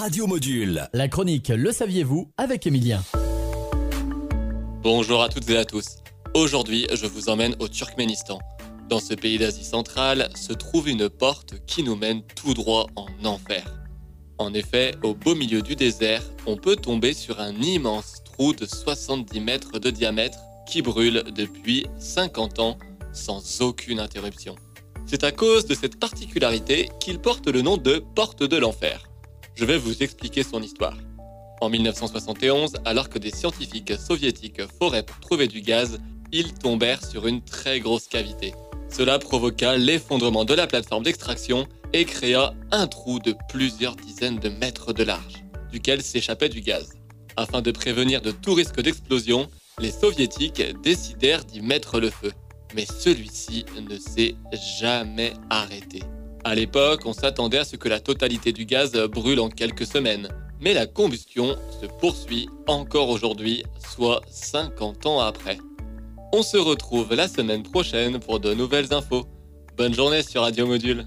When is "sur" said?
17.12-17.38, 37.04-37.26, 70.24-70.42